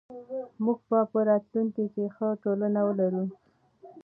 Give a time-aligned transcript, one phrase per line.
[0.63, 3.23] موږ به په راتلونکي کې ښه ټولنه ولرو.